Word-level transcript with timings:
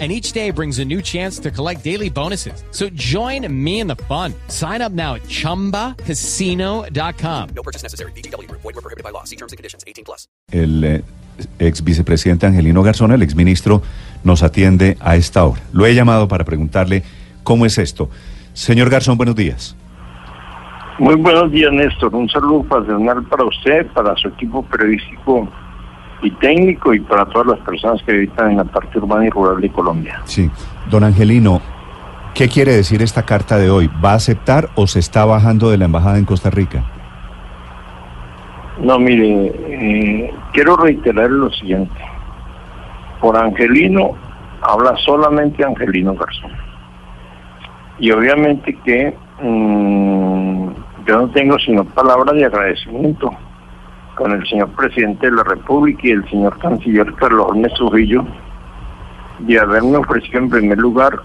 and 0.00 0.10
each 0.10 0.32
day 0.32 0.50
brings 0.50 0.80
a 0.80 0.84
new 0.84 1.00
chance 1.00 1.38
to 1.38 1.52
collect 1.52 1.84
daily 1.84 2.10
bonuses. 2.10 2.64
So 2.72 2.88
join 2.94 3.46
me 3.48 3.78
in 3.78 3.86
the 3.86 3.94
fun. 4.08 4.34
Sign 4.48 4.82
up 4.82 4.90
now 4.90 5.14
at 5.14 5.22
ChumbaCasino.com. 5.28 7.48
No 7.54 7.62
purchase 7.62 7.84
necessary. 7.84 8.10
BGW. 8.16 8.50
Void 8.50 8.64
were 8.64 8.72
prohibited 8.72 9.04
by 9.04 9.10
law. 9.10 9.22
See 9.22 9.36
terms 9.36 9.52
and 9.52 9.56
conditions. 9.56 9.84
18 9.86 10.04
plus. 10.04 10.26
El 10.50 10.84
eh, 10.84 11.04
ex 11.58 11.82
vicepresidente 11.84 12.46
Angelino 12.46 12.82
Garzón, 12.82 13.12
el 13.12 13.22
ex 13.22 13.36
ministro, 13.36 13.82
nos 14.24 14.42
atiende 14.42 14.96
a 15.00 15.16
esta 15.16 15.44
hora. 15.44 15.60
Lo 15.72 15.86
he 15.86 15.94
llamado 15.94 16.28
para 16.28 16.44
preguntarle 16.44 17.02
cómo 17.42 17.64
es 17.66 17.78
esto. 17.78 18.08
Señor 18.52 18.90
Garzón, 18.90 19.16
buenos 19.16 19.36
días. 19.36 19.76
Muy 20.98 21.16
buenos 21.16 21.50
días, 21.50 21.72
Néstor. 21.72 22.14
Un 22.14 22.28
saludo 22.28 22.62
paternal 22.64 23.24
para 23.24 23.44
usted, 23.44 23.86
para 23.88 24.14
su 24.16 24.28
equipo 24.28 24.64
periodístico 24.64 25.48
y 26.24 26.30
técnico 26.32 26.94
y 26.94 27.00
para 27.00 27.26
todas 27.26 27.46
las 27.48 27.60
personas 27.60 28.02
que 28.02 28.12
habitan 28.12 28.52
en 28.52 28.56
la 28.56 28.64
parte 28.64 28.98
urbana 28.98 29.26
y 29.26 29.30
rural 29.30 29.60
de 29.60 29.70
Colombia. 29.70 30.20
Sí. 30.24 30.50
Don 30.90 31.04
Angelino, 31.04 31.60
¿qué 32.34 32.48
quiere 32.48 32.72
decir 32.72 33.02
esta 33.02 33.24
carta 33.24 33.58
de 33.58 33.70
hoy? 33.70 33.90
¿Va 34.02 34.12
a 34.12 34.14
aceptar 34.14 34.70
o 34.74 34.86
se 34.86 35.00
está 35.00 35.24
bajando 35.24 35.70
de 35.70 35.78
la 35.78 35.84
embajada 35.84 36.18
en 36.18 36.24
Costa 36.24 36.50
Rica? 36.50 36.82
No, 38.80 38.98
mire, 38.98 39.52
eh, 39.68 40.34
quiero 40.52 40.76
reiterar 40.76 41.30
lo 41.30 41.50
siguiente. 41.50 42.00
Por 43.20 43.36
Angelino 43.36 44.16
habla 44.62 44.96
solamente 45.04 45.62
Angelino 45.62 46.14
Garzón. 46.14 46.52
Y 47.98 48.10
obviamente 48.10 48.76
que 48.84 49.14
mm, 49.42 50.68
yo 51.06 51.18
no 51.18 51.28
tengo 51.28 51.58
sino 51.58 51.84
palabras 51.84 52.34
de 52.34 52.46
agradecimiento 52.46 53.30
con 54.14 54.32
el 54.32 54.46
señor 54.46 54.68
presidente 54.70 55.30
de 55.30 55.36
la 55.36 55.44
República 55.44 56.00
y 56.04 56.10
el 56.10 56.28
señor 56.28 56.58
canciller 56.58 57.12
Carlos 57.14 57.48
Trujillo 57.76 58.24
de 59.40 59.58
haberme 59.58 59.96
ofrecido 59.96 60.38
en 60.38 60.50
primer 60.50 60.78
lugar 60.78 61.20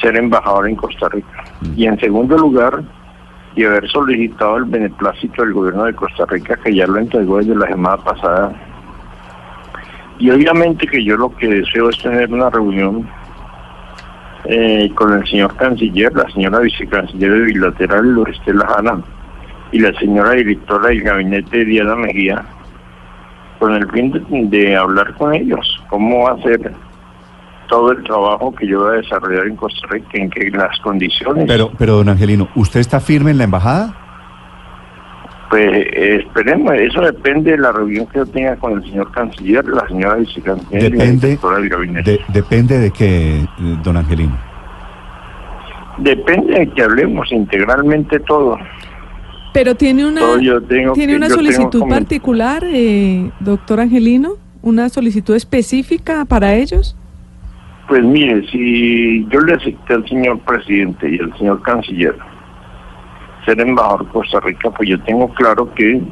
ser 0.00 0.16
embajador 0.16 0.68
en 0.68 0.76
Costa 0.76 1.08
Rica. 1.08 1.44
Y 1.74 1.86
en 1.86 1.98
segundo 1.98 2.36
lugar 2.36 2.82
de 3.54 3.66
haber 3.66 3.88
solicitado 3.88 4.58
el 4.58 4.64
beneplácito 4.64 5.42
del 5.42 5.54
gobierno 5.54 5.84
de 5.84 5.94
Costa 5.94 6.26
Rica 6.26 6.56
que 6.62 6.74
ya 6.74 6.86
lo 6.86 6.98
entregó 6.98 7.38
desde 7.38 7.56
la 7.56 7.66
semana 7.68 7.96
pasada. 7.96 8.52
Y 10.18 10.30
obviamente 10.30 10.86
que 10.86 11.02
yo 11.02 11.16
lo 11.16 11.34
que 11.36 11.48
deseo 11.48 11.88
es 11.88 11.98
tener 12.02 12.32
una 12.32 12.50
reunión 12.50 13.08
eh, 14.44 14.90
con 14.94 15.12
el 15.12 15.26
señor 15.26 15.56
canciller, 15.56 16.14
la 16.14 16.28
señora 16.30 16.60
vicecanciller 16.60 17.32
de 17.32 17.40
bilateral 17.40 18.14
Lorestela 18.14 18.66
Hanna 18.76 19.02
y 19.72 19.80
la 19.80 19.92
señora 19.98 20.32
directora 20.32 20.88
del 20.88 21.02
gabinete 21.02 21.64
Diana 21.64 21.96
Mejía 21.96 22.44
con 23.58 23.74
el 23.74 23.90
fin 23.90 24.12
de, 24.12 24.58
de, 24.58 24.76
hablar 24.76 25.14
con 25.14 25.34
ellos, 25.34 25.82
cómo 25.88 26.24
va 26.24 26.32
a 26.32 26.42
ser 26.42 26.72
todo 27.68 27.92
el 27.92 28.02
trabajo 28.04 28.54
que 28.54 28.66
yo 28.66 28.80
voy 28.80 28.94
a 28.94 29.00
desarrollar 29.00 29.46
en 29.46 29.56
Costa 29.56 29.86
Rica, 29.90 30.08
en 30.14 30.30
que 30.30 30.50
las 30.50 30.78
condiciones. 30.80 31.46
Pero, 31.48 31.70
pero 31.78 31.96
don 31.96 32.08
Angelino, 32.08 32.48
¿usted 32.54 32.80
está 32.80 33.00
firme 33.00 33.30
en 33.30 33.38
la 33.38 33.44
embajada? 33.44 33.94
Pues 35.50 35.64
eh, 35.66 36.22
esperemos, 36.26 36.74
eso 36.74 37.00
depende 37.00 37.52
de 37.52 37.58
la 37.58 37.72
reunión 37.72 38.06
que 38.06 38.18
yo 38.18 38.26
tenga 38.26 38.56
con 38.56 38.72
el 38.74 38.82
señor 38.82 39.10
canciller, 39.12 39.64
la 39.64 39.86
señora 39.86 40.16
vicecanciller 40.16 40.94
y 40.94 40.98
la 40.98 41.58
del 41.58 41.68
gabinete. 41.68 42.10
de- 42.12 42.20
depende 42.28 42.78
de 42.78 42.90
qué, 42.90 43.46
don 43.82 43.96
Angelino. 43.96 44.36
Depende 45.98 46.58
de 46.58 46.68
que 46.68 46.82
hablemos 46.82 47.32
integralmente 47.32 48.20
todo. 48.20 48.58
Pero 49.56 49.74
tiene 49.74 50.06
una, 50.06 50.20
Todo 50.20 50.38
yo 50.38 50.62
tengo 50.62 50.92
tiene 50.92 51.14
que- 51.14 51.16
una 51.16 51.28
yo 51.28 51.36
solicitud 51.36 51.88
particular, 51.88 52.62
eh, 52.66 53.30
doctor 53.40 53.80
Angelino, 53.80 54.32
una 54.60 54.90
solicitud 54.90 55.34
específica 55.34 56.26
para 56.26 56.52
ellos. 56.54 56.94
Pues 57.88 58.04
mire, 58.04 58.46
si 58.50 59.26
yo 59.30 59.40
le 59.40 59.54
acepté 59.54 59.94
al 59.94 60.06
señor 60.06 60.40
presidente 60.40 61.08
y 61.10 61.18
al 61.20 61.34
señor 61.38 61.62
canciller 61.62 62.14
ser 63.46 63.58
embajador 63.58 64.04
de 64.04 64.12
Costa 64.12 64.40
Rica, 64.40 64.70
pues 64.72 64.90
yo 64.90 65.00
tengo 65.04 65.32
claro 65.32 65.72
que 65.74 66.02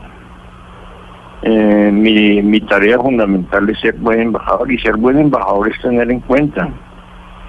eh, 1.43 1.91
mi, 1.93 2.41
mi 2.43 2.63
tarea 2.63 2.99
fundamental 2.99 3.69
es 3.69 3.79
ser 3.81 3.95
buen 3.97 4.21
embajador 4.23 4.73
y 4.73 4.79
ser 4.79 4.97
buen 4.97 5.19
embajador 5.19 5.69
es 5.71 5.79
tener 5.83 6.11
en 6.11 6.21
cuenta 6.21 6.71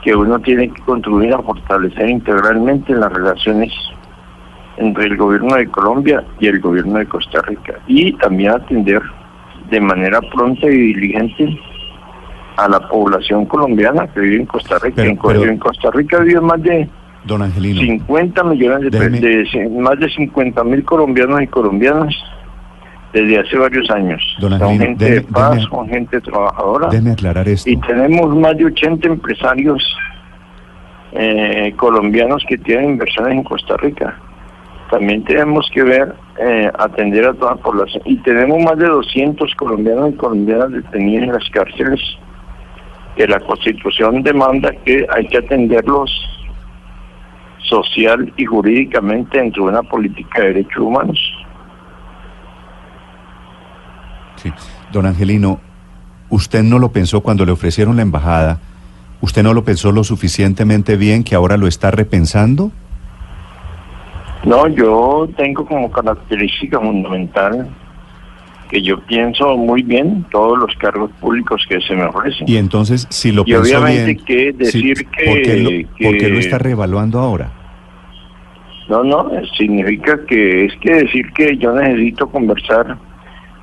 que 0.03 0.13
uno 0.13 0.39
tiene 0.39 0.69
que 0.69 0.81
contribuir 0.81 1.33
a 1.33 1.41
fortalecer 1.41 2.09
integralmente 2.09 2.93
las 2.93 3.13
relaciones 3.13 3.71
entre 4.77 5.05
el 5.05 5.17
gobierno 5.17 5.55
de 5.55 5.67
Colombia 5.67 6.23
y 6.39 6.47
el 6.47 6.59
gobierno 6.59 6.99
de 6.99 7.05
Costa 7.05 7.41
Rica 7.47 7.73
y 7.87 8.11
también 8.13 8.51
atender 8.51 9.01
de 9.69 9.79
manera 9.79 10.19
pronta 10.33 10.67
y 10.67 10.93
diligente 10.93 11.57
a 12.57 12.67
la 12.69 12.79
población 12.87 13.45
colombiana 13.45 14.07
que 14.13 14.19
vive 14.19 14.35
en 14.37 14.45
Costa 14.45 14.77
Rica. 14.79 14.95
Pero- 14.97 15.09
en, 15.09 15.15
Co- 15.17 15.27
pero- 15.29 15.43
en 15.45 15.57
Costa 15.57 15.91
Rica 15.91 16.19
viven 16.19 16.43
más 16.45 16.61
de 16.61 16.89
Don 17.25 17.41
Angelino. 17.41 17.81
50 17.81 18.43
millones 18.43 18.81
de, 18.81 18.91
pe- 18.91 19.09
Déjeme- 19.09 19.19
de- 19.19 19.69
más 19.81 19.97
de 19.99 20.09
50 20.09 20.63
mil 20.63 20.83
colombianos 20.83 21.41
y 21.41 21.47
colombianas 21.47 22.13
desde 23.13 23.39
hace 23.39 23.57
varios 23.57 23.89
años. 23.89 24.21
Don 24.39 24.59
son 24.59 24.77
gente 24.77 25.05
déjeme- 25.05 25.15
de 25.27 25.33
paz, 25.33 25.55
déjeme- 25.55 25.69
son 25.69 25.87
gente 25.89 26.21
trabajadora. 26.21 26.89
Aclarar 27.13 27.47
esto. 27.49 27.69
Y 27.69 27.77
tenemos 27.77 28.35
más 28.35 28.55
de 28.57 28.65
80 28.65 29.07
empresarios 29.07 29.81
eh, 31.13 31.73
colombianos 31.77 32.43
que 32.47 32.57
tienen 32.57 32.91
inversiones 32.91 33.33
en 33.33 33.43
Costa 33.43 33.77
Rica. 33.77 34.17
También 34.91 35.23
tenemos 35.23 35.69
que 35.73 35.83
ver, 35.83 36.15
eh, 36.39 36.69
atender 36.77 37.25
a 37.25 37.33
toda 37.33 37.55
la 37.55 37.61
población. 37.61 38.03
Y 38.05 38.17
tenemos 38.17 38.59
más 38.63 38.77
de 38.77 38.87
200 38.87 39.53
colombianos 39.55 40.11
y 40.11 40.13
colombianas 40.13 40.71
detenidos 40.71 41.23
en 41.23 41.33
las 41.33 41.49
cárceles, 41.49 41.99
que 43.15 43.27
la 43.27 43.39
Constitución 43.39 44.21
demanda 44.21 44.71
que 44.83 45.07
hay 45.15 45.27
que 45.27 45.37
atenderlos 45.37 46.11
social 47.67 48.31
y 48.37 48.45
jurídicamente 48.45 49.39
dentro 49.39 49.63
de 49.63 49.69
una 49.69 49.83
política 49.83 50.41
de 50.41 50.47
derechos 50.47 50.77
humanos. 50.77 51.19
Sí. 54.35 54.51
Don 54.91 55.05
Angelino, 55.05 55.59
¿usted 56.29 56.63
no 56.63 56.77
lo 56.77 56.91
pensó 56.91 57.21
cuando 57.21 57.45
le 57.45 57.51
ofrecieron 57.51 57.95
la 57.95 58.03
embajada? 58.03 58.59
¿Usted 59.21 59.41
no 59.43 59.53
lo 59.53 59.63
pensó 59.63 59.91
lo 59.91 60.03
suficientemente 60.03 60.97
bien 60.97 61.23
que 61.23 61.35
ahora 61.35 61.57
lo 61.57 61.67
está 61.67 61.89
repensando? 61.89 62.71
No, 64.45 64.67
yo 64.67 65.27
tengo 65.37 65.65
como 65.65 65.91
característica 65.91 66.79
fundamental 66.79 67.67
que 68.69 68.81
yo 68.81 68.99
pienso 69.01 69.55
muy 69.57 69.81
bien 69.83 70.25
todos 70.31 70.57
los 70.57 70.75
cargos 70.77 71.11
públicos 71.19 71.63
que 71.69 71.79
se 71.81 71.95
me 71.95 72.03
ofrecen. 72.05 72.47
Y 72.49 72.57
entonces, 72.57 73.07
si 73.09 73.31
lo 73.31 73.43
Y 73.45 73.53
pensó 73.53 73.61
obviamente 73.79 74.03
bien, 74.13 74.25
que 74.25 74.51
decir 74.53 74.97
sí, 74.97 75.05
que- 75.05 75.25
¿por 75.25 75.41
qué 75.41 75.57
lo, 75.57 75.69
que- 75.69 75.87
por 76.03 76.17
qué 76.17 76.29
lo 76.29 76.39
está 76.39 76.57
reevaluando 76.57 77.19
ahora? 77.19 77.51
No, 78.89 79.03
no, 79.03 79.29
significa 79.57 80.19
que 80.27 80.65
es 80.65 80.73
que 80.77 80.93
decir 80.93 81.31
que 81.33 81.57
yo 81.57 81.73
necesito 81.73 82.27
conversar 82.29 82.97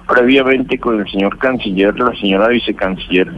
previamente 0.09 0.79
con 0.79 0.99
el 1.01 1.09
señor 1.11 1.39
canciller, 1.39 1.97
la 1.99 2.13
señora 2.17 2.49
vicecanciller 2.49 3.29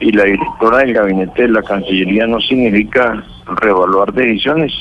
y 0.00 0.10
la 0.12 0.24
directora 0.24 0.78
del 0.78 0.94
gabinete 0.94 1.42
de 1.42 1.48
la 1.48 1.62
Cancillería 1.62 2.26
no 2.26 2.40
significa 2.40 3.22
reevaluar 3.60 4.12
decisiones. 4.12 4.72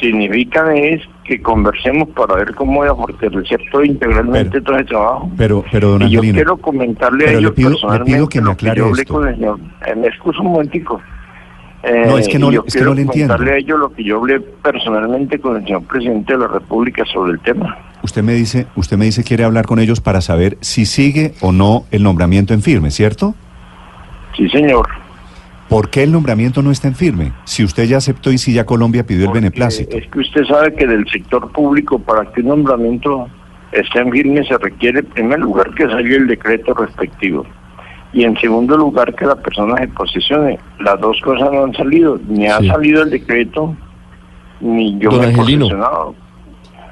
Significa 0.00 0.74
es 0.74 1.02
que 1.24 1.40
conversemos 1.42 2.08
para 2.10 2.34
ver 2.36 2.54
cómo 2.54 2.82
a 2.82 2.94
fortalecer 2.96 3.60
todo 3.70 3.84
integralmente 3.84 4.50
Pero- 4.50 4.64
todo 4.64 4.76
ese 4.76 4.84
trabajo. 4.86 5.30
Pero, 5.36 5.64
pero 5.70 5.90
don 5.90 6.02
y 6.02 6.10
yo 6.10 6.20
quiero 6.22 6.56
comentarle 6.56 7.26
pero 7.26 7.30
a 7.30 7.32
le 7.34 7.38
ellos 7.40 7.52
pido- 7.52 7.68
le 7.70 7.74
personalmente 7.76 8.12
pido 8.14 8.28
que 8.28 8.40
me 8.40 8.50
aclare 8.52 8.78
yo 8.78 8.86
hablé 8.86 9.02
esto. 9.02 9.14
con 9.14 9.28
el 9.28 9.34
señor. 9.36 9.58
Eh, 9.86 9.94
me 9.94 10.06
excuso 10.08 10.40
un 10.40 10.52
momentico. 10.52 11.00
Eh, 11.82 12.04
No, 12.06 12.18
es 12.18 12.28
que 12.28 12.38
no 12.38 12.50
le- 12.50 12.56
yo 12.56 12.64
es 12.66 12.72
que 12.72 12.78
quiero 12.78 12.90
no 12.90 12.94
le 12.96 13.02
entiendo. 13.02 13.34
comentarle 13.34 13.56
a 13.56 13.58
ellos 13.62 13.78
lo 13.78 13.92
que 13.92 14.04
yo 14.04 14.16
hablé 14.18 14.40
personalmente 14.40 15.38
con 15.38 15.56
el 15.56 15.64
señor 15.64 15.82
presidente 15.84 16.32
de 16.32 16.38
la 16.38 16.48
República 16.48 17.04
sobre 17.12 17.32
el 17.32 17.40
tema. 17.40 17.76
usted 18.02 18.22
me 18.22 18.32
dice, 18.32 18.66
usted 18.76 18.96
me 18.96 19.04
dice 19.04 19.22
quiere 19.24 19.44
hablar 19.44 19.66
con 19.66 19.78
ellos 19.78 20.00
para 20.00 20.22
saber 20.22 20.56
si 20.62 20.86
sigue 20.86 21.34
o 21.42 21.52
no 21.52 21.84
el 21.90 22.02
nombramiento 22.02 22.54
en 22.54 22.62
firme, 22.62 22.90
¿cierto? 22.90 23.34
Sí, 24.36 24.48
señor. 24.48 24.88
¿Por 25.70 25.88
qué 25.88 26.02
el 26.02 26.10
nombramiento 26.10 26.62
no 26.62 26.72
está 26.72 26.88
en 26.88 26.96
firme? 26.96 27.32
Si 27.44 27.62
usted 27.62 27.84
ya 27.84 27.98
aceptó 27.98 28.32
y 28.32 28.38
si 28.38 28.52
ya 28.52 28.66
Colombia 28.66 29.06
pidió 29.06 29.20
el 29.20 29.26
Porque 29.26 29.38
beneplácito. 29.40 29.96
Es 29.96 30.08
que 30.08 30.18
usted 30.18 30.44
sabe 30.46 30.74
que 30.74 30.84
del 30.84 31.08
sector 31.08 31.50
público, 31.52 32.00
para 32.00 32.30
que 32.32 32.40
un 32.40 32.48
nombramiento 32.48 33.28
esté 33.70 34.00
en 34.00 34.10
firme, 34.10 34.44
se 34.44 34.58
requiere, 34.58 34.98
en 34.98 35.06
primer 35.06 35.38
lugar, 35.38 35.72
que 35.76 35.84
salga 35.84 36.16
el 36.16 36.26
decreto 36.26 36.74
respectivo. 36.74 37.46
Y 38.12 38.24
en 38.24 38.36
segundo 38.38 38.76
lugar, 38.76 39.14
que 39.14 39.24
la 39.24 39.36
persona 39.36 39.76
se 39.78 39.86
posicione. 39.86 40.58
Las 40.80 41.00
dos 41.00 41.20
cosas 41.22 41.52
no 41.52 41.62
han 41.62 41.74
salido. 41.74 42.18
Ni 42.28 42.48
ha 42.48 42.58
Sí. 42.58 42.66
salido 42.66 43.04
el 43.04 43.10
decreto, 43.10 43.76
ni 44.60 44.98
yo 44.98 45.10
Don 45.10 45.20
me 45.20 45.28
he 45.30 45.36
posicionado. 45.36 46.16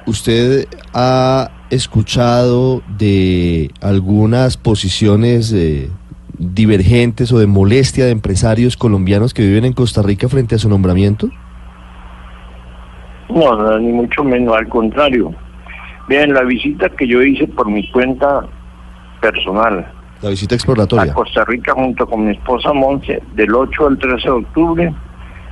¿Usted 0.05 0.69
ha 0.93 1.51
escuchado 1.69 2.81
de 2.97 3.69
algunas 3.81 4.55
posiciones 4.55 5.51
eh, 5.51 5.89
divergentes 6.39 7.31
o 7.33 7.37
de 7.37 7.47
molestia 7.47 8.05
de 8.05 8.11
empresarios 8.11 8.77
colombianos 8.77 9.33
que 9.33 9.43
viven 9.43 9.65
en 9.65 9.73
Costa 9.73 10.01
Rica 10.01 10.29
frente 10.29 10.55
a 10.55 10.57
su 10.57 10.69
nombramiento? 10.69 11.29
No, 13.29 13.55
no, 13.55 13.77
ni 13.77 13.91
mucho 13.91 14.23
menos, 14.23 14.55
al 14.55 14.67
contrario. 14.69 15.33
Vean, 16.07 16.33
la 16.33 16.43
visita 16.43 16.89
que 16.89 17.05
yo 17.07 17.21
hice 17.21 17.45
por 17.45 17.69
mi 17.69 17.87
cuenta 17.91 18.47
personal 19.21 19.91
La 20.21 20.29
visita 20.29 20.55
a 20.55 20.57
exploratoria. 20.57 21.13
Costa 21.13 21.43
Rica 21.45 21.73
junto 21.73 22.07
con 22.07 22.25
mi 22.25 22.31
esposa 22.31 22.73
Monse 22.73 23.21
del 23.35 23.53
8 23.53 23.87
al 23.87 23.99
13 23.99 24.23
de 24.23 24.29
octubre, 24.29 24.93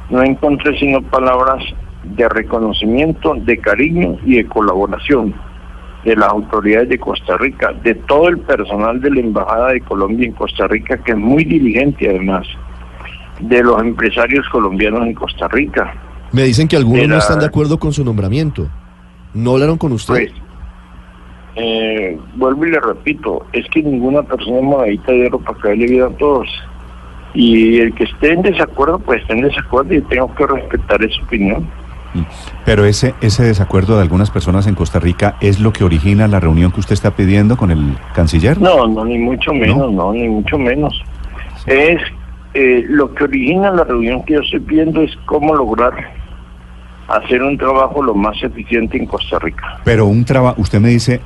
no 0.10 0.24
encontré 0.24 0.80
sino 0.80 1.02
palabras 1.04 1.64
de 2.04 2.28
reconocimiento, 2.30 3.36
de 3.36 3.58
cariño 3.58 4.18
y 4.26 4.38
de 4.38 4.48
colaboración 4.48 5.36
de 6.08 6.16
las 6.16 6.30
autoridades 6.30 6.88
de 6.88 6.98
Costa 6.98 7.36
Rica, 7.36 7.74
de 7.84 7.94
todo 7.94 8.30
el 8.30 8.38
personal 8.40 9.02
de 9.02 9.12
la 9.12 9.20
Embajada 9.20 9.74
de 9.74 9.82
Colombia 9.82 10.26
en 10.26 10.32
Costa 10.32 10.66
Rica, 10.66 10.98
que 11.04 11.12
es 11.12 11.18
muy 11.18 11.44
diligente 11.44 12.10
además, 12.10 12.48
de 13.42 13.62
los 13.62 13.78
empresarios 13.82 14.48
colombianos 14.50 15.06
en 15.06 15.14
Costa 15.14 15.50
Rica. 15.50 15.94
Me 16.32 16.44
dicen 16.44 16.70
que 16.70 16.78
algunos 16.78 17.10
no 17.10 17.18
están 17.18 17.40
de 17.40 17.46
acuerdo 17.46 17.78
con 17.78 17.92
su 17.92 18.06
nombramiento. 18.06 18.70
¿No 19.34 19.52
hablaron 19.52 19.78
con 19.78 19.92
usted? 19.92 20.14
Pues, 20.14 20.32
eh, 21.58 22.18
vuelvo 22.36 22.66
y 22.66 22.72
le 22.72 22.80
repito, 22.80 23.46
es 23.52 23.68
que 23.68 23.84
ninguna 23.84 24.24
persona 24.24 24.60
es 24.60 24.64
monedita 24.64 25.12
de 25.12 25.28
oro 25.28 25.40
para 25.40 25.60
caerle 25.60 25.88
bien 25.88 26.04
a 26.04 26.10
todos. 26.12 26.48
Y 27.34 27.80
el 27.80 27.94
que 27.94 28.06
esté 28.06 28.32
en 28.32 28.44
desacuerdo, 28.44 28.98
pues 29.00 29.22
esté 29.24 29.34
en 29.34 29.42
desacuerdo 29.42 29.94
y 29.94 30.02
tengo 30.04 30.34
que 30.36 30.48
respetar 30.48 31.04
esa 31.04 31.22
opinión. 31.22 31.68
Pero 32.66 32.86
ese, 32.86 33.14
ese 33.22 33.44
desacuerdo 33.44 33.96
de 33.96 34.02
algunas 34.02 34.32
personas 34.32 34.68
en 34.68 34.76
Costa 34.76 35.00
Rica 35.00 35.36
es 35.42 35.60
lo 35.60 35.72
que 35.74 35.84
origina 35.84 36.28
la 36.28 36.40
reunión 36.40 36.72
que 36.72 36.80
usted 36.80 36.94
está 36.94 37.12
pidiendo 37.12 37.58
con 37.58 37.72
el 37.72 37.98
canciller. 38.14 38.60
No, 38.60 38.88
no, 38.88 39.06
ni 39.06 39.18
mucho 39.18 39.54
menos, 39.54 39.92
no, 39.92 40.12
ni 40.14 40.28
mucho 40.28 40.58
menos. 40.58 41.00
Es 41.66 42.02
eh, 42.54 42.86
lo 42.88 43.14
que 43.14 43.26
origina 43.26 43.72
la 43.72 43.84
reunión 43.84 44.24
que 44.24 44.34
yo 44.36 44.40
estoy 44.42 44.60
pidiendo 44.62 45.02
es 45.02 45.12
cómo 45.26 45.54
lograr 45.54 45.94
hacer 47.08 47.42
un 47.42 47.58
trabajo 47.58 48.04
lo 48.04 48.14
más 48.14 48.36
eficiente 48.44 48.98
en 48.98 49.06
Costa 49.06 49.40
Rica. 49.40 49.80
Pero 49.86 50.06
un 50.08 50.26
trabajo, 50.26 50.62
usted 50.62 50.80
me 50.82 50.90
dice... 50.90 51.22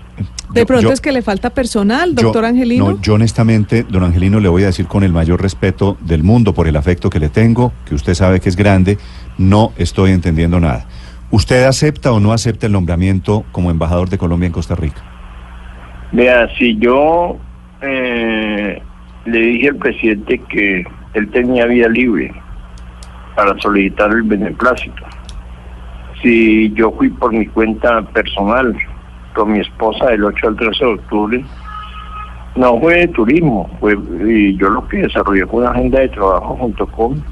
De 0.51 0.61
yo- 0.61 0.65
pronto 0.67 0.87
yo- 0.89 0.91
es 0.93 1.01
que 1.01 1.11
le 1.11 1.21
falta 1.23 1.49
personal, 1.49 2.09
yo- 2.13 2.23
doctor 2.23 2.45
Angelino. 2.45 2.91
No, 2.91 3.01
yo 3.01 3.15
honestamente, 3.15 3.83
don 3.89 4.03
Angelino, 4.03 4.39
le 4.39 4.49
voy 4.49 4.63
a 4.63 4.67
decir 4.67 4.85
con 4.85 5.03
el 5.03 5.11
mayor 5.11 5.41
respeto 5.41 5.97
del 6.01 6.21
mundo 6.23 6.53
por 6.53 6.67
el 6.67 6.75
afecto 6.75 7.09
que 7.09 7.19
le 7.19 7.29
tengo, 7.29 7.71
que 7.85 7.95
usted 7.95 8.13
sabe 8.13 8.39
que 8.39 8.49
es 8.49 8.55
grande, 8.55 8.99
no 9.37 9.71
estoy 9.77 10.11
entendiendo 10.11 10.59
nada. 10.59 10.85
¿Usted 11.31 11.63
acepta 11.63 12.11
o 12.11 12.19
no 12.19 12.33
acepta 12.33 12.65
el 12.67 12.73
nombramiento 12.73 13.45
como 13.51 13.71
embajador 13.71 14.09
de 14.09 14.17
Colombia 14.17 14.47
en 14.47 14.53
Costa 14.53 14.75
Rica? 14.75 15.01
Vea, 16.11 16.49
si 16.57 16.77
yo 16.77 17.37
eh, 17.81 18.81
le 19.25 19.39
dije 19.39 19.69
al 19.69 19.77
presidente 19.77 20.39
que 20.49 20.85
él 21.13 21.31
tenía 21.31 21.65
vía 21.67 21.87
libre 21.87 22.33
para 23.35 23.57
solicitar 23.59 24.11
el 24.11 24.23
beneplácito, 24.23 25.03
si 26.21 26.71
yo 26.73 26.91
fui 26.91 27.09
por 27.09 27.31
mi 27.31 27.45
cuenta 27.47 28.01
personal 28.01 28.75
con 29.33 29.53
mi 29.53 29.59
esposa 29.59 30.07
del 30.07 30.25
8 30.25 30.47
al 30.49 30.55
13 30.57 30.85
de 30.85 30.91
octubre, 30.91 31.45
no 32.55 32.79
fue 32.81 32.95
de 32.95 33.07
turismo, 33.07 33.69
fue, 33.79 33.97
y 34.27 34.57
yo 34.57 34.69
lo 34.69 34.85
que 34.89 34.97
desarrollé 34.97 35.45
fue 35.45 35.61
una 35.61 35.71
agenda 35.71 36.01
de 36.01 36.09
trabajo 36.09 36.57
junto 36.57 36.85
con 36.87 37.23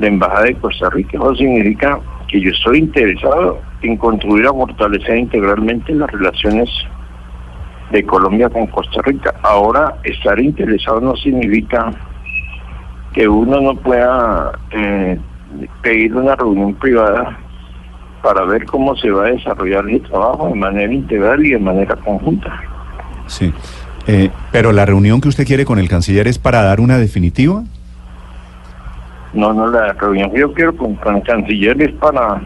la 0.00 0.06
Embajada 0.06 0.44
de 0.44 0.54
Costa 0.54 0.90
Rica. 0.90 1.18
Eso 1.18 1.34
significa 1.36 2.00
que 2.28 2.40
yo 2.40 2.50
estoy 2.50 2.78
interesado 2.78 3.60
en 3.82 3.96
contribuir 3.96 4.46
a 4.46 4.52
fortalecer 4.52 5.18
integralmente 5.18 5.94
las 5.94 6.10
relaciones 6.10 6.68
de 7.90 8.04
Colombia 8.04 8.48
con 8.48 8.66
Costa 8.68 9.02
Rica. 9.02 9.34
Ahora, 9.42 9.96
estar 10.04 10.40
interesado 10.40 11.00
no 11.00 11.16
significa 11.16 11.90
que 13.12 13.28
uno 13.28 13.60
no 13.60 13.74
pueda 13.74 14.52
eh, 14.70 15.18
pedir 15.82 16.14
una 16.14 16.36
reunión 16.36 16.74
privada 16.74 17.38
para 18.22 18.44
ver 18.44 18.64
cómo 18.66 18.94
se 18.96 19.10
va 19.10 19.26
a 19.26 19.30
desarrollar 19.30 19.88
el 19.88 20.00
trabajo 20.02 20.48
de 20.48 20.54
manera 20.54 20.92
integral 20.92 21.44
y 21.44 21.50
de 21.50 21.58
manera 21.58 21.96
conjunta. 21.96 22.60
Sí. 23.26 23.52
Eh, 24.06 24.30
pero 24.52 24.72
la 24.72 24.86
reunión 24.86 25.20
que 25.20 25.28
usted 25.28 25.46
quiere 25.46 25.64
con 25.64 25.78
el 25.78 25.88
canciller 25.88 26.28
es 26.28 26.38
para 26.38 26.62
dar 26.62 26.80
una 26.80 26.98
definitiva. 26.98 27.64
No, 29.32 29.52
no, 29.52 29.68
la 29.68 29.92
reunión 29.92 30.30
que 30.32 30.40
yo 30.40 30.52
quiero 30.52 30.76
con, 30.76 30.96
con 30.96 31.16
el 31.16 31.22
canciller 31.22 31.80
es 31.82 31.92
para 31.92 32.40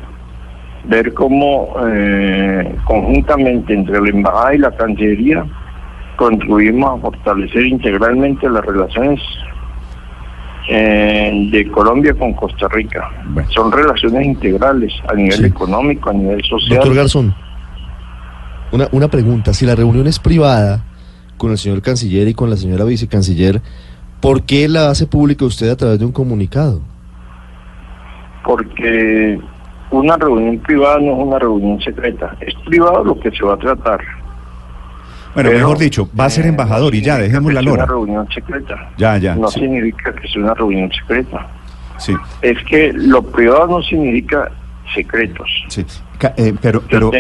ver 0.87 1.15
cómo 1.15 1.75
eh, 1.87 2.75
conjuntamente 2.85 3.73
entre 3.73 4.01
la 4.03 4.09
embajada 4.11 4.55
y 4.55 4.59
la 4.59 4.71
cancillería 4.73 5.45
contribuimos 6.17 6.99
a 6.99 7.01
fortalecer 7.03 7.65
integralmente 7.67 8.49
las 8.51 8.65
relaciones 8.65 9.19
eh, 10.69 11.49
de 11.51 11.71
Colombia 11.71 12.15
con 12.15 12.33
Costa 12.35 12.69
Rica. 12.69 13.11
Bueno. 13.29 13.49
Son 13.51 13.71
relaciones 13.71 14.25
integrales 14.27 14.93
a 15.09 15.15
nivel 15.15 15.33
Sí. 15.39 15.45
económico, 15.47 16.11
a 16.11 16.13
nivel 16.13 16.43
social. 16.45 16.77
Doctor 16.79 16.95
Garzón, 16.95 17.35
una, 18.73 18.89
una 18.93 19.09
pregunta. 19.09 19.53
Si 19.53 19.67
la 19.67 19.75
reunión 19.75 20.07
es 20.07 20.19
privada 20.19 20.85
con 21.37 21.51
el 21.51 21.59
señor 21.59 21.83
canciller 21.83 22.29
y 22.29 22.35
con 22.35 22.49
la 22.49 22.57
señora 22.57 22.85
vicecanciller, 22.85 23.61
¿por 24.25 24.43
qué 24.43 24.69
la 24.69 24.89
hace 24.91 25.07
pública 25.07 25.45
usted 25.45 25.69
a 25.69 25.77
través 25.77 25.99
de 25.99 26.05
un 26.07 26.13
comunicado? 26.13 26.81
porque 28.45 29.41
una 29.91 30.17
reunión 30.17 30.59
privada 30.59 30.99
no 30.99 31.13
es 31.13 31.19
una 31.19 31.39
reunión 31.39 31.81
secreta. 31.81 32.37
Es 32.41 32.55
privado 32.67 33.03
lo 33.05 33.19
que 33.19 33.31
se 33.31 33.43
va 33.45 33.55
a 33.55 33.57
tratar. 33.57 34.01
Bueno, 35.35 35.49
Pero, 35.51 35.59
mejor 35.61 35.79
dicho, 35.79 36.09
va 36.19 36.27
a 36.27 36.31
ser 36.31 36.45
eh, 36.47 36.49
embajador 36.51 36.95
y 36.95 37.01
ya, 37.01 37.19
dejemos 37.19 37.53
la 37.53 37.63
lora. 37.63 37.85
Una 37.85 37.93
reunión 37.93 38.29
secreta. 38.33 38.91
Ya, 38.97 39.17
ya, 39.19 39.35
No 39.35 39.49
sí. 39.49 39.61
significa 39.61 40.15
que 40.15 40.29
sea 40.29 40.43
una 40.43 40.55
reunión 40.55 40.91
secreta. 40.93 41.47
Sí, 41.99 42.15
Es 42.43 42.63
que 42.65 42.93
lo 42.93 43.23
privado 43.23 43.67
no 43.67 43.83
significa 43.83 44.51
secretos. 44.95 45.49
sí. 45.69 45.85
Eh, 46.37 46.55
pero, 46.63 46.81
pero, 46.89 47.11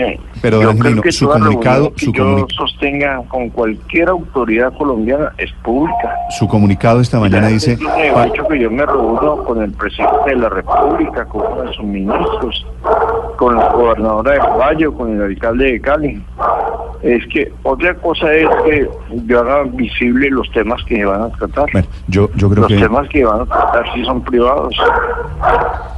pero, 0.41 0.63
yo 0.63 0.77
creo 0.79 1.03
que 1.03 1.13
su 1.13 1.29
comunicado, 1.29 1.93
que 1.95 2.07
su, 2.07 2.47
sostenga 2.57 3.23
con 3.29 3.51
cualquier 3.51 4.09
autoridad 4.09 4.73
colombiana 4.79 5.33
es 5.37 5.51
pública. 5.63 6.15
su 6.31 6.47
comunicado 6.49 7.01
esta 7.01 7.19
mañana 7.21 7.49
dice, 7.49 7.73
es 7.73 7.81
un 7.81 8.15
pa- 8.15 8.27
hecho 8.27 8.47
que 8.49 8.59
yo 8.61 8.71
me 8.71 8.87
reúno 8.87 9.45
con 9.45 9.63
el 9.63 9.73
presidente 9.73 10.31
de 10.31 10.37
la 10.37 10.49
República, 10.49 11.25
con 11.27 11.43
uno 11.53 11.63
de 11.63 11.73
sus 11.75 11.85
ministros, 11.85 12.67
con 13.37 13.57
la 13.57 13.69
gobernadora 13.71 14.33
de 14.33 14.39
Valle, 14.39 14.87
con 14.93 15.15
el 15.17 15.23
alcalde 15.23 15.73
de 15.73 15.81
Cali. 15.81 16.23
Es 17.03 17.27
que 17.27 17.53
otra 17.65 17.95
cosa 17.97 18.33
es 18.33 18.49
que 18.65 18.89
yo 19.27 19.41
haga 19.41 19.65
visible 19.65 20.31
los 20.31 20.51
temas 20.53 20.83
que 20.85 20.97
se 20.97 21.05
van 21.05 21.23
a 21.23 21.29
tratar. 21.31 21.67
bueno, 21.73 21.87
yo, 22.09 22.31
yo 22.37 22.49
creo 22.49 22.63
Los 22.63 22.69
que... 22.69 22.79
temas 22.79 23.09
que 23.11 23.25
van 23.25 23.41
a 23.43 23.45
tratar 23.45 23.85
sí 23.93 24.03
son 24.05 24.23
privados. 24.23 24.75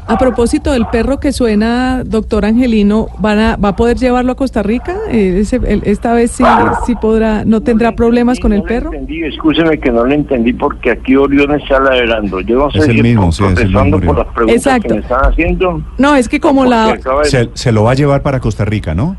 A 0.08 0.18
propósito 0.18 0.70
del 0.70 0.86
perro 0.86 1.18
que 1.18 1.32
suena, 1.32 2.04
doctor 2.04 2.44
Angelino, 2.44 3.08
¿van 3.18 3.38
a, 3.40 3.56
¿va 3.56 3.70
a 3.70 3.76
poder 3.76 3.96
llevarlo 3.96 4.30
a 4.30 4.34
Costa 4.36 4.62
Rica? 4.62 4.94
Eh, 5.10 5.38
ese- 5.40 5.56
el- 5.56 5.82
esta 5.84 6.14
vez 6.14 6.30
sí, 6.30 6.44
sí 6.86 6.94
podrá, 6.94 7.44
no 7.44 7.60
tendrá 7.60 7.90
problemas 7.96 8.38
con 8.38 8.52
el 8.52 8.60
No 8.60 8.64
perro. 8.66 8.92
entendí, 8.92 9.24
escúcheme 9.24 9.78
que 9.80 9.90
no 9.90 10.06
le 10.06 10.14
entendí 10.14 10.52
porque 10.52 10.92
aquí 10.92 11.16
Orión 11.16 11.52
está 11.60 11.80
ladrando. 11.80 12.40
Yo 12.40 12.56
no 12.56 12.70
sé 12.70 12.78
Es 12.78 12.88
el 12.88 12.96
si 12.98 13.02
mismo, 13.02 13.32
sí, 13.32 13.42
es 13.44 13.58
el 13.60 13.68
mismo 13.74 14.00
por 14.00 14.18
las 14.18 14.26
preguntas 14.28 14.56
Exacto. 14.66 14.88
que 14.88 14.94
me 14.94 15.00
están 15.00 15.20
haciendo. 15.24 15.82
No, 15.98 16.14
es 16.14 16.28
que 16.28 16.38
como 16.38 16.64
la, 16.64 16.96
Se, 17.24 17.50
se 17.54 17.72
lo 17.72 17.82
va 17.82 17.90
a 17.90 17.94
llevar 17.94 18.22
para 18.22 18.38
Costa 18.38 18.64
Rica, 18.64 18.94
¿no? 18.94 19.16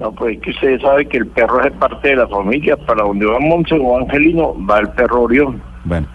No, 0.00 0.10
pues 0.12 0.36
es 0.36 0.42
que 0.42 0.50
usted 0.52 0.80
sabe 0.80 1.06
que 1.06 1.18
el 1.18 1.26
perro 1.26 1.62
es 1.64 1.72
parte 1.72 2.08
de 2.08 2.16
la 2.16 2.26
familia. 2.28 2.76
Para 2.78 3.04
donde 3.04 3.26
va 3.26 3.38
Monse 3.38 3.74
o 3.78 3.98
Angelino, 3.98 4.54
va 4.68 4.78
el 4.78 4.88
perro 4.88 5.20
Orión. 5.22 5.62
Bueno. 5.84 6.06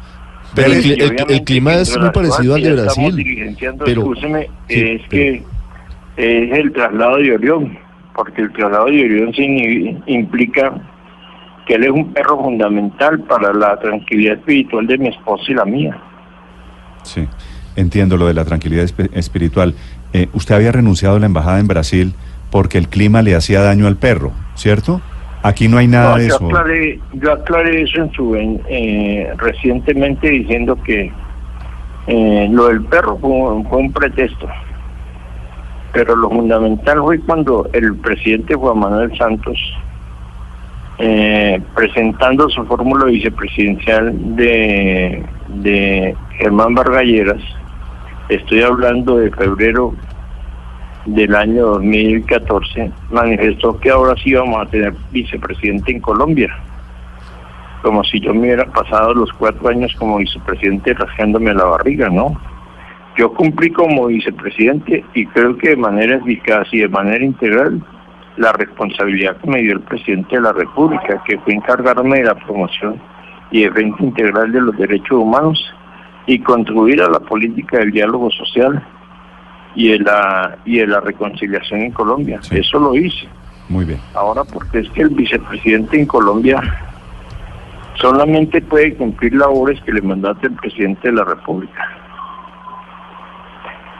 Pero 0.55 0.73
el, 0.73 1.43
clima 1.43 1.75
es 1.75 1.97
muy 1.99 2.09
parecido 2.09 2.55
al 2.55 2.61
de 2.63 2.73
Brasil. 2.73 3.55
Pero, 3.85 4.01
escúcheme, 4.01 4.49
sí, 4.67 4.79
es 4.81 5.01
pero- 5.09 5.09
que 5.09 5.43
es 6.17 6.59
el 6.59 6.71
traslado 6.73 7.17
de 7.17 7.33
Orión, 7.35 7.77
porque 8.15 8.41
el 8.41 8.51
traslado 8.53 8.85
de 8.85 9.03
Orión 9.05 9.31
implica 10.07 10.73
que 11.67 11.75
él 11.75 11.83
es 11.83 11.91
un 11.91 12.13
perro 12.13 12.37
fundamental 12.41 13.19
para 13.21 13.53
la 13.53 13.77
tranquilidad 13.79 14.35
espiritual 14.35 14.87
de 14.87 14.97
mi 14.97 15.09
esposa 15.09 15.43
y 15.49 15.53
la 15.53 15.65
mía. 15.65 15.97
Sí, 17.03 17.27
entiendo 17.75 18.17
lo 18.17 18.25
de 18.27 18.33
la 18.33 18.45
tranquilidad 18.45 18.85
esp- 18.85 19.09
espiritual. 19.13 19.75
Eh, 20.13 20.27
usted 20.33 20.55
había 20.55 20.71
renunciado 20.71 21.17
a 21.17 21.19
la 21.19 21.25
embajada 21.25 21.59
en 21.59 21.67
Brasil 21.67 22.13
porque 22.49 22.77
el 22.77 22.87
clima 22.87 23.21
le 23.21 23.35
hacía 23.35 23.61
daño 23.61 23.85
al 23.87 23.97
perro, 23.97 24.31
¿cierto? 24.55 25.01
Aquí 25.43 25.67
no 25.67 25.77
hay 25.77 25.87
nada 25.87 26.11
No, 26.11 26.17
de 26.17 26.27
yo, 26.27 26.35
eso. 26.35 26.45
aclaré, 26.47 26.99
yo 27.13 27.31
aclaré 27.31 27.81
eso 27.83 28.01
en 28.01 28.11
su, 28.11 28.35
en, 28.35 28.61
eh, 28.69 29.31
recientemente 29.37 30.29
diciendo 30.29 30.75
que 30.83 31.11
eh, 32.07 32.47
lo 32.51 32.67
del 32.67 32.83
perro 32.85 33.17
fue, 33.19 33.29
un- 33.29 33.65
fue 33.67 33.77
un 33.79 33.91
pretexto. 33.93 34.47
Pero 35.93 36.15
lo 36.15 36.29
fundamental 36.29 36.99
fue 36.99 37.19
cuando 37.21 37.69
el 37.73 37.95
presidente 37.97 38.55
Juan 38.55 38.79
Manuel 38.79 39.15
Santos, 39.17 39.57
eh, 40.99 41.61
presentando 41.75 42.49
su 42.49 42.65
fórmula 42.65 43.05
vicepresidencial 43.05 44.13
de, 44.35 45.23
de 45.47 46.15
Germán 46.39 46.73
Vargalleras, 46.75 47.41
estoy 48.29 48.61
hablando 48.63 49.17
de 49.17 49.29
febrero 49.31 49.93
del 51.07 51.33
año 51.35 51.65
2014 51.67 52.91
manifestó 53.11 53.79
que 53.79 53.89
ahora 53.89 54.13
sí 54.21 54.33
vamos 54.33 54.61
a 54.61 54.69
tener 54.69 54.93
vicepresidente 55.11 55.93
en 55.93 56.01
Colombia. 56.01 56.53
Como 57.81 58.03
si 58.03 58.19
yo 58.19 58.33
me 58.33 58.41
hubiera 58.41 58.65
pasado 58.65 59.13
los 59.13 59.31
cuatro 59.33 59.69
años 59.69 59.95
como 59.97 60.17
vicepresidente 60.17 60.93
rascándome 60.93 61.53
la 61.53 61.63
barriga, 61.63 62.09
¿no? 62.09 62.37
Yo 63.17 63.33
cumplí 63.33 63.71
como 63.71 64.07
vicepresidente 64.07 65.05
y 65.13 65.25
creo 65.27 65.57
que 65.57 65.69
de 65.69 65.77
manera 65.77 66.17
eficaz 66.17 66.67
y 66.73 66.79
de 66.79 66.89
manera 66.89 67.23
integral 67.23 67.81
la 68.35 68.51
responsabilidad 68.51 69.37
que 69.37 69.49
me 69.49 69.61
dio 69.61 69.73
el 69.73 69.81
presidente 69.81 70.35
de 70.35 70.41
la 70.41 70.51
República, 70.51 71.23
que 71.25 71.39
fue 71.39 71.53
encargarme 71.53 72.17
de 72.17 72.25
la 72.25 72.35
promoción 72.35 73.01
y 73.49 73.63
defensa 73.63 74.03
integral 74.03 74.51
de 74.51 74.61
los 74.61 74.77
derechos 74.77 75.17
humanos 75.17 75.73
y 76.25 76.39
contribuir 76.39 77.01
a 77.01 77.09
la 77.09 77.19
política 77.21 77.79
del 77.79 77.91
diálogo 77.91 78.29
social 78.31 78.83
y 79.77 79.89
de 79.89 79.99
la 79.99 80.57
y 80.65 80.79
de 80.79 80.87
la 80.87 80.99
reconciliación 80.99 81.81
en 81.81 81.91
Colombia. 81.91 82.39
Sí. 82.41 82.57
Eso 82.57 82.79
lo 82.79 82.95
hice. 82.95 83.27
Muy 83.69 83.85
bien. 83.85 83.99
Ahora, 84.15 84.43
porque 84.43 84.79
es 84.79 84.89
que 84.89 85.03
el 85.03 85.09
vicepresidente 85.09 85.99
en 85.99 86.07
Colombia 86.07 86.59
solamente 88.01 88.59
puede 88.61 88.95
cumplir 88.95 89.35
labores 89.35 89.79
que 89.83 89.93
le 89.93 90.01
mandate 90.01 90.47
el 90.47 90.53
presidente 90.53 91.09
de 91.09 91.13
la 91.13 91.23
República. 91.25 91.87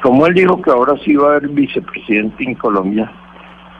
Como 0.01 0.25
él 0.25 0.33
dijo 0.33 0.59
que 0.61 0.71
ahora 0.71 0.93
sí 1.05 1.15
va 1.15 1.27
a 1.27 1.35
haber 1.35 1.49
vicepresidente 1.49 2.43
en 2.43 2.55
Colombia, 2.55 3.11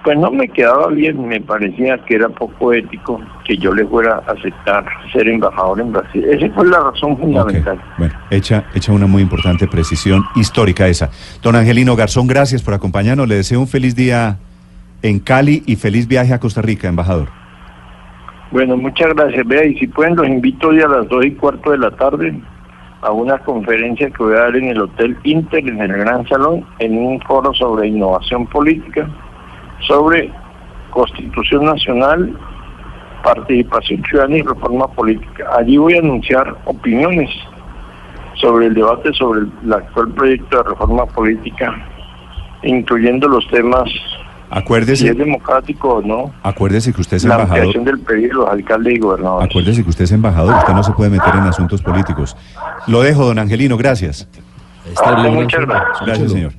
pues 0.07 0.17
no 0.19 0.31
me 0.31 0.47
quedaba 0.47 0.87
bien, 0.87 1.27
me 1.27 1.41
parecía 1.41 1.97
que 2.05 2.15
era 2.15 2.29
poco 2.29 2.71
ético 2.71 3.19
que 3.43 3.57
yo 3.57 3.73
le 3.73 3.85
fuera 3.85 4.23
a 4.25 4.31
aceptar 4.31 4.85
ser 5.11 5.27
embajador 5.27 5.81
en 5.81 5.91
Brasil. 5.91 6.23
Esa 6.23 6.49
fue 6.53 6.65
la 6.65 6.79
razón 6.79 7.17
fundamental. 7.17 7.77
Bueno, 7.97 8.13
hecha, 8.31 8.63
hecha 8.73 8.93
una 8.93 9.05
muy 9.05 9.21
importante 9.21 9.67
precisión 9.67 10.23
histórica 10.37 10.87
esa. 10.87 11.09
Don 11.43 11.57
Angelino 11.57 11.97
Garzón, 11.97 12.25
gracias 12.25 12.63
por 12.63 12.73
acompañarnos. 12.73 13.27
Le 13.27 13.35
deseo 13.35 13.59
un 13.59 13.67
feliz 13.67 13.97
día 13.97 14.37
en 15.01 15.19
Cali 15.19 15.63
y 15.65 15.75
feliz 15.75 16.07
viaje 16.07 16.33
a 16.33 16.39
Costa 16.39 16.61
Rica, 16.61 16.87
embajador. 16.87 17.27
Bueno, 18.51 18.77
muchas 18.77 19.13
gracias. 19.13 19.45
Vea, 19.45 19.65
y 19.65 19.77
si 19.77 19.87
pueden, 19.87 20.15
los 20.15 20.25
invito 20.25 20.69
hoy 20.69 20.79
a 20.79 20.87
las 20.87 21.09
dos 21.09 21.25
y 21.25 21.31
cuarto 21.31 21.71
de 21.71 21.79
la 21.79 21.91
tarde 21.91 22.33
a 23.01 23.11
una 23.11 23.39
conferencia 23.39 24.09
que 24.09 24.23
voy 24.23 24.35
a 24.35 24.39
dar 24.39 24.55
en 24.55 24.69
el 24.69 24.79
Hotel 24.79 25.17
Inter, 25.25 25.67
en 25.67 25.81
el 25.81 25.91
Gran 25.91 26.25
Salón, 26.29 26.65
en 26.79 26.97
un 26.97 27.19
foro 27.23 27.53
sobre 27.53 27.89
innovación 27.89 28.47
política, 28.47 29.09
sobre 29.85 30.31
Constitución 30.91 31.65
Nacional, 31.65 32.37
participación 33.23 34.03
ciudadana 34.09 34.37
y 34.37 34.41
reforma 34.41 34.87
política. 34.87 35.45
Allí 35.57 35.77
voy 35.77 35.95
a 35.95 35.99
anunciar 35.99 36.55
opiniones 36.65 37.29
sobre 38.35 38.67
el 38.67 38.73
debate 38.73 39.11
sobre 39.13 39.41
el 39.41 39.73
actual 39.73 40.09
proyecto 40.13 40.57
de 40.57 40.69
reforma 40.69 41.05
política, 41.07 41.73
incluyendo 42.63 43.27
los 43.27 43.47
temas 43.49 43.89
si 44.49 44.57
Acuérdese, 44.59 45.09
es 45.09 45.17
democrático 45.17 45.95
o 45.95 46.01
no, 46.01 46.33
acuérdese 46.41 46.93
que 46.93 47.01
usted 47.01 47.17
es 47.17 47.25
la 47.25 47.33
embajador. 47.35 47.65
ampliación 47.65 47.83
del 47.83 47.99
periodo 47.99 48.27
de 48.29 48.33
los 48.35 48.49
alcaldes 48.49 48.93
y 48.93 48.99
gobernadores. 48.99 49.49
Acuérdese 49.49 49.83
que 49.83 49.89
usted 49.89 50.03
es 50.05 50.11
embajador, 50.13 50.55
usted 50.55 50.73
no 50.73 50.83
se 50.83 50.91
puede 50.93 51.09
meter 51.09 51.35
en 51.35 51.41
asuntos 51.41 51.81
políticos. 51.81 52.37
Lo 52.87 53.01
dejo, 53.01 53.25
don 53.25 53.39
Angelino, 53.39 53.75
gracias. 53.75 54.29
Ah, 55.03 55.27
muchas 55.29 55.65
gracias. 55.65 56.05
Gracias, 56.05 56.31
señor. 56.31 56.53